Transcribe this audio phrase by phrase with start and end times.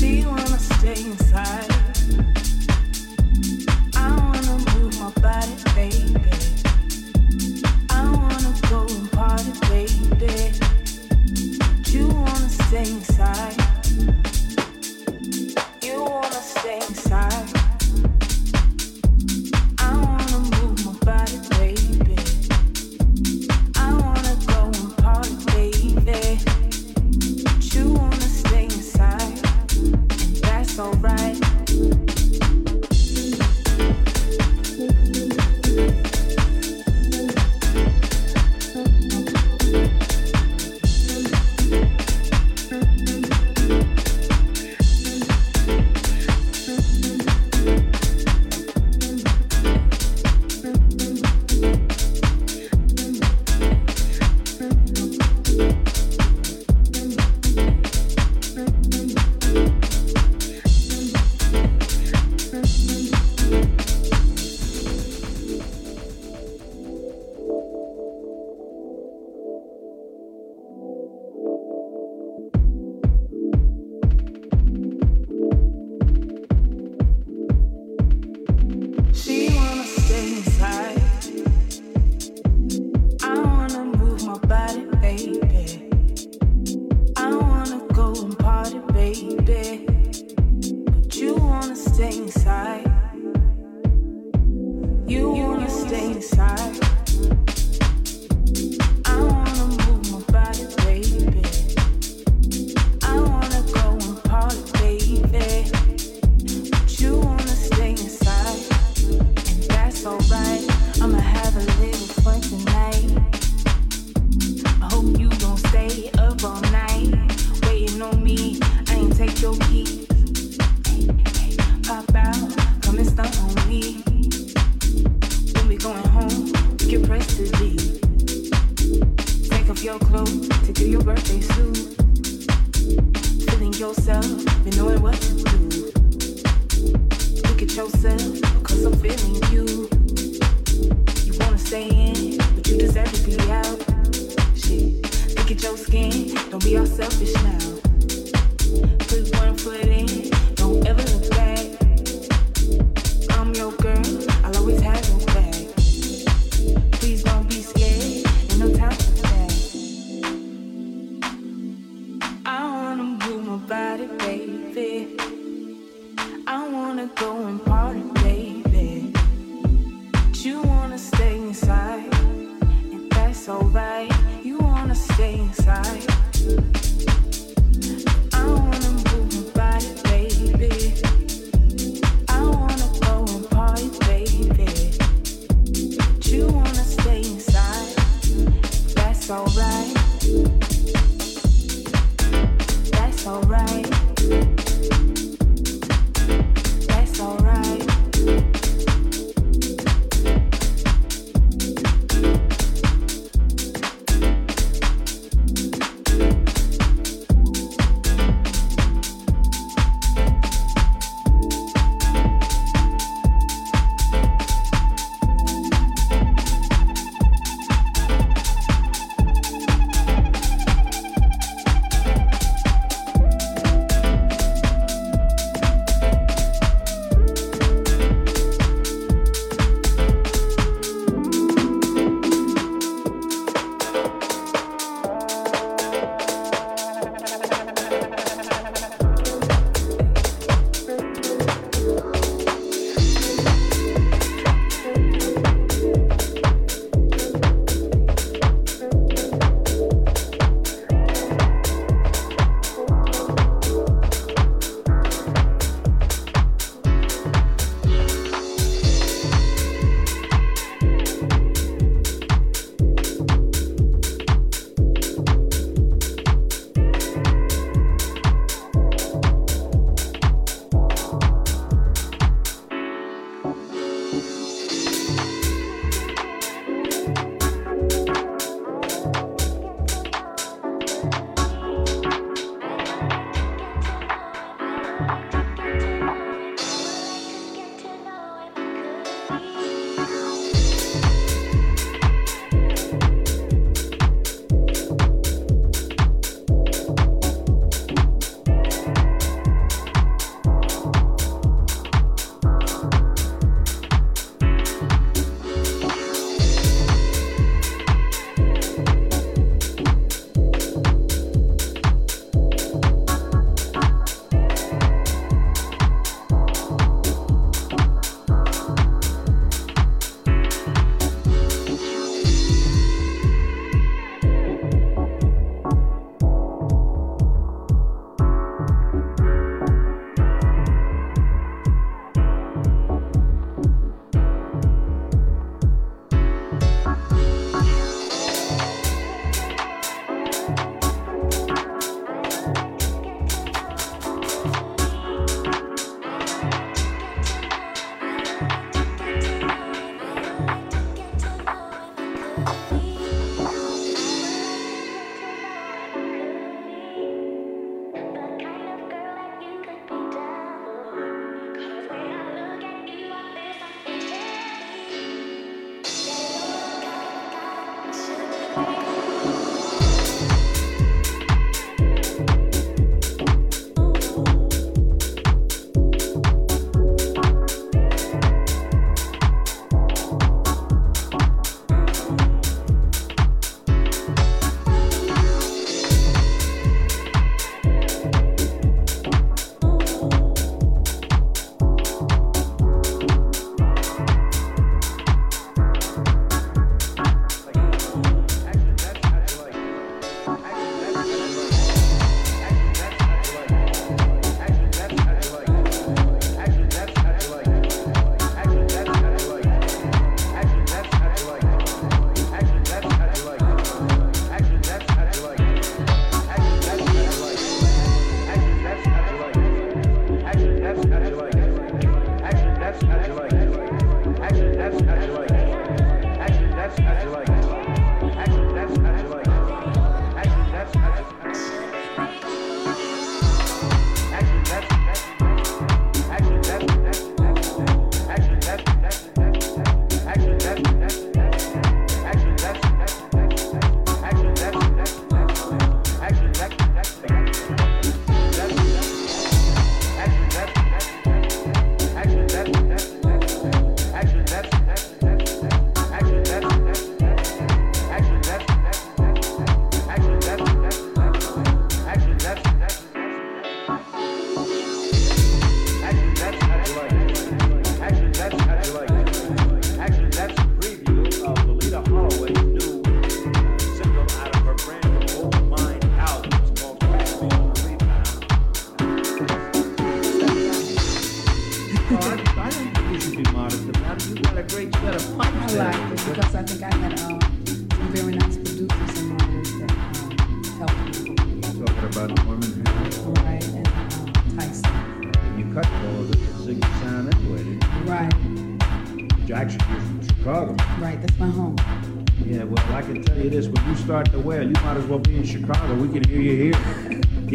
[0.00, 0.39] see you.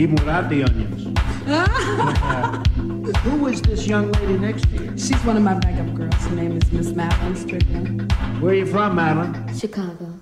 [0.05, 1.03] He without the onions.
[3.23, 4.91] Who is this young lady next to you?
[4.91, 6.13] She's one of my backup girls.
[6.27, 8.11] Her name is Miss Madeline Strickland.
[8.39, 9.57] Where are you from, Madeline?
[9.57, 10.21] Chicago.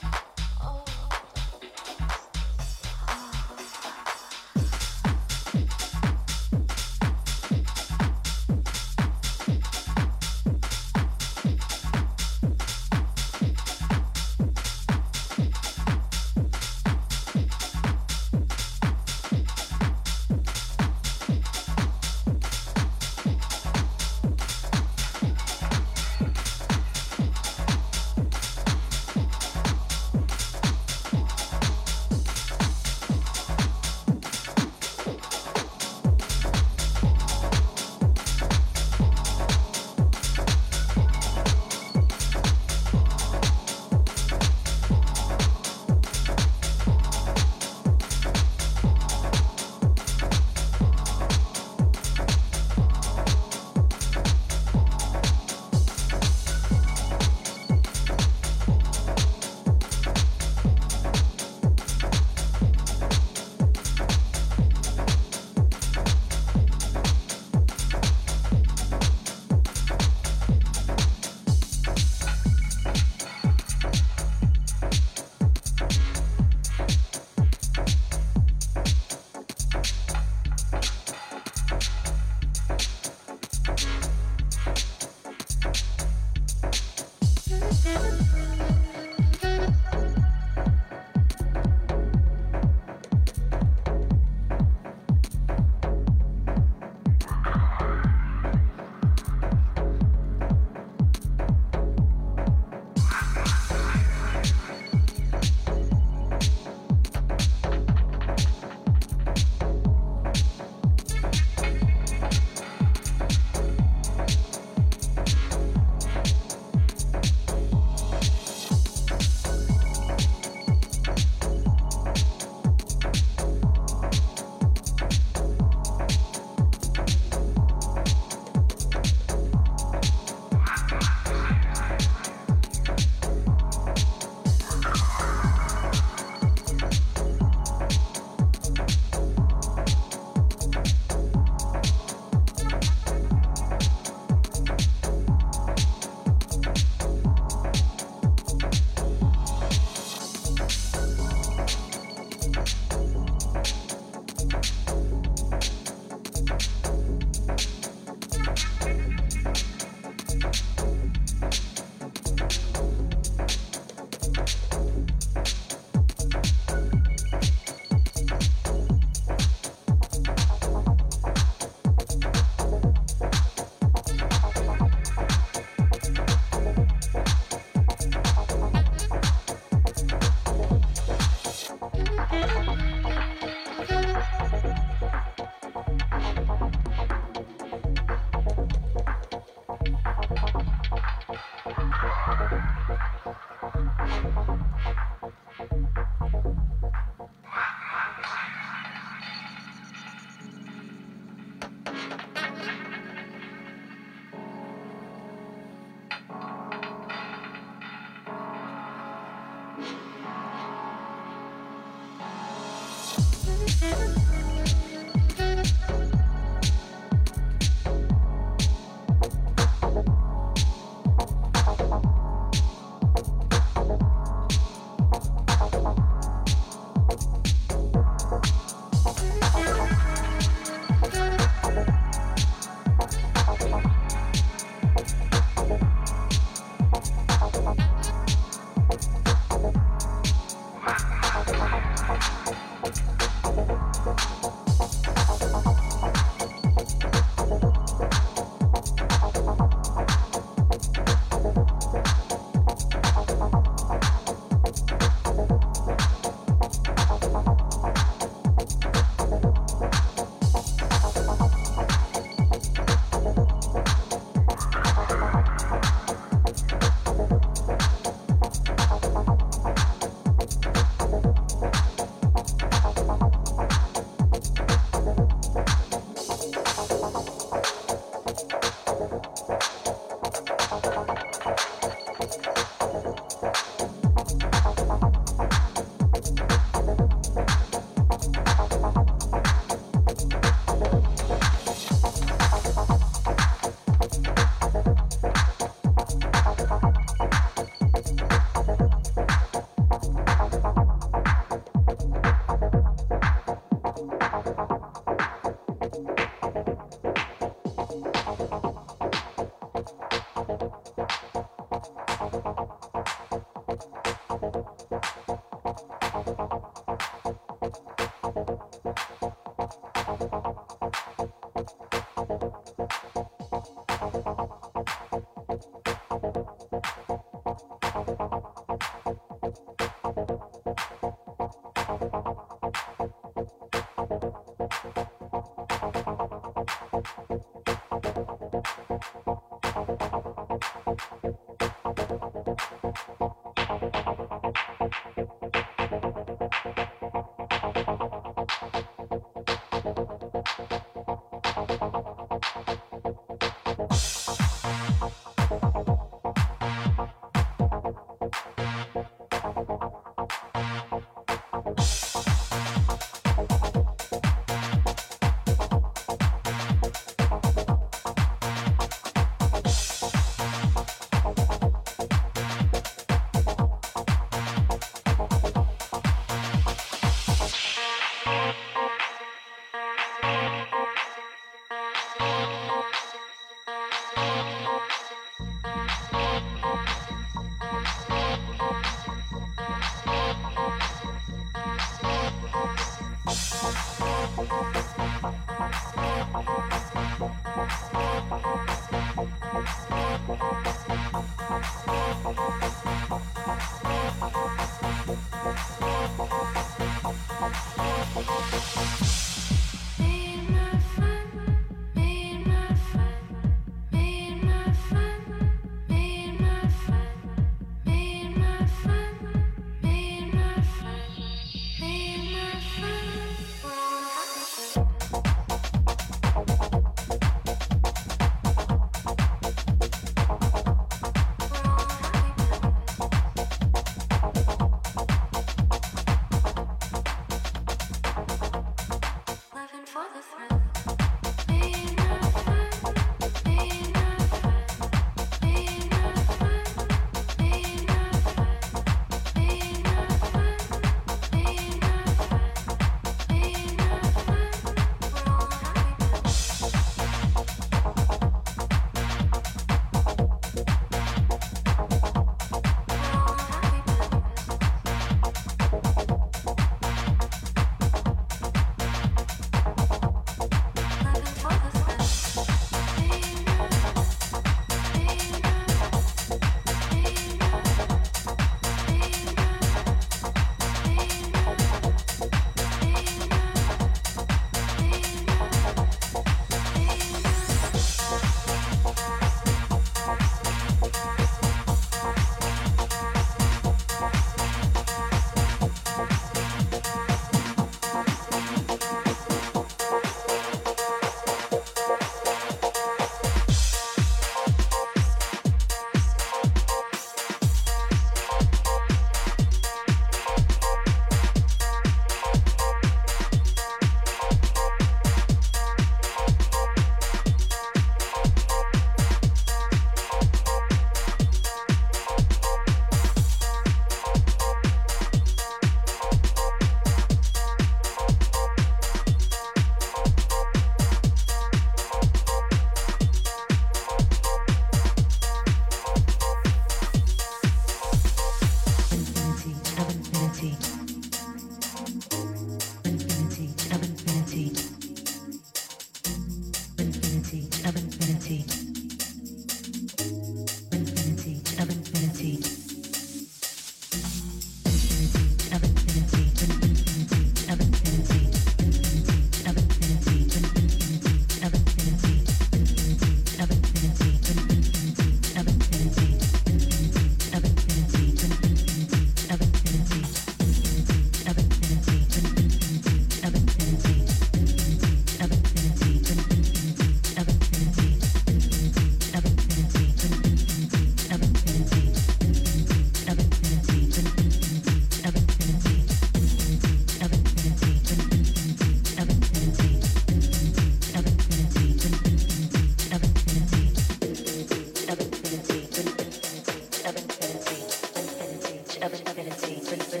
[598.83, 600.00] Infinity